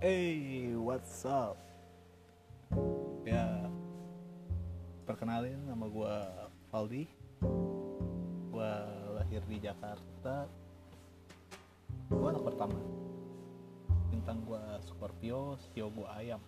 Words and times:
Hey, 0.00 0.72
what's 0.80 1.28
up? 1.28 1.60
Ya, 3.20 3.68
perkenalin 5.04 5.60
nama 5.68 5.84
gue 5.92 6.16
Valdi. 6.72 7.04
Gue 8.48 8.72
lahir 9.12 9.44
di 9.44 9.60
Jakarta. 9.60 10.48
Gue 12.08 12.26
anak 12.32 12.48
pertama. 12.48 12.80
Bintang 14.08 14.40
gue 14.48 14.62
Scorpio, 14.88 15.60
sio 15.68 15.92
gue 15.92 16.08
ayam. 16.16 16.40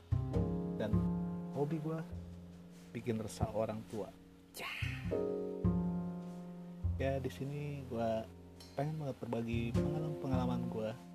Dan 0.81 0.97
hobi 1.53 1.77
gue 1.77 2.01
bikin 2.97 3.21
resah 3.21 3.53
orang 3.53 3.85
tua. 3.93 4.09
Ya 6.97 7.21
di 7.21 7.29
sini 7.29 7.85
gue 7.85 8.25
pengen 8.81 8.97
banget 8.97 9.17
berbagi 9.21 9.77
pengalaman-pengalaman 9.77 10.73
gue 10.73 11.12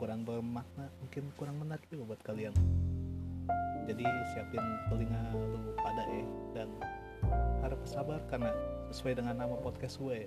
kurang 0.00 0.24
bermakna 0.24 0.88
mungkin 1.04 1.28
kurang 1.36 1.60
menarik 1.60 1.84
juga 1.92 2.16
buat 2.16 2.20
kalian. 2.24 2.56
Jadi 3.84 4.00
siapin 4.32 4.64
telinga 4.88 5.20
lu 5.36 5.76
pada 5.76 6.08
eh 6.08 6.24
dan 6.56 6.72
harap 7.60 7.84
sabar 7.84 8.24
karena 8.32 8.48
sesuai 8.88 9.20
dengan 9.20 9.36
nama 9.44 9.60
podcast 9.60 10.00
gue 10.00 10.24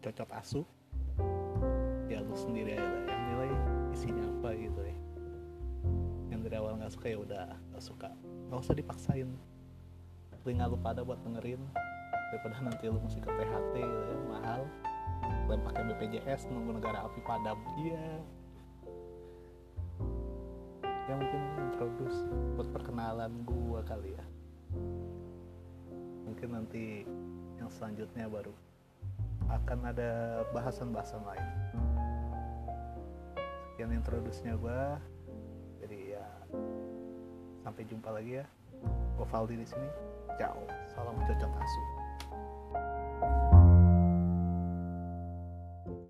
cocok 0.00 0.30
asu 0.40 0.64
ya 2.08 2.24
lu 2.24 2.32
sendiri 2.32 2.80
aja 2.80 2.80
lah 2.80 3.04
yang 3.12 3.22
nilai 3.28 3.50
isinya 3.92 4.24
apa 4.24 4.56
gitu 4.56 4.80
ya. 4.88 4.96
Yang 6.32 6.40
dari 6.48 6.56
awal 6.56 6.80
nggak 6.80 6.92
suka 6.96 7.06
ya 7.12 7.18
udah 7.20 7.44
nggak 7.76 7.84
suka. 7.84 8.08
Nggak 8.48 8.58
usah 8.64 8.72
dipaksain. 8.72 9.28
Telinga 10.40 10.64
lu 10.72 10.80
pada 10.80 11.04
buat 11.04 11.20
dengerin 11.20 11.60
daripada 12.32 12.56
nanti 12.64 12.88
lu 12.88 12.96
mesti 13.04 13.20
ke 13.20 13.28
THT 13.28 13.74
gitu 13.84 13.84
ya 13.84 14.16
mahal. 14.32 14.64
Kalian 15.44 15.60
pakai 15.60 15.82
BPJS 15.92 16.48
nunggu 16.48 16.80
negara 16.80 17.04
api 17.04 17.20
padam. 17.20 17.60
Iya 17.84 18.39
ya 21.10 21.18
mungkin 21.18 21.42
introduce 21.74 22.18
buat 22.54 22.70
perkenalan 22.70 23.42
gua 23.42 23.82
kali 23.82 24.14
ya. 24.14 24.24
Mungkin 26.22 26.48
nanti 26.54 27.02
yang 27.58 27.66
selanjutnya 27.66 28.30
baru 28.30 28.54
akan 29.50 29.90
ada 29.90 30.42
bahasan-bahasan 30.54 31.26
lain. 31.26 31.46
Sekian 33.74 33.90
introduce-nya 33.90 34.54
gua. 34.54 35.02
Jadi 35.82 36.14
ya 36.14 36.26
sampai 37.66 37.82
jumpa 37.90 38.14
lagi 38.14 38.38
ya. 38.38 38.46
Gua 39.18 39.26
Valdi 39.26 39.58
di 39.58 39.66
sini. 39.66 39.90
Ciao. 40.38 40.62
Salam 40.94 41.18
cocok 41.26 41.52
asu 41.58 41.82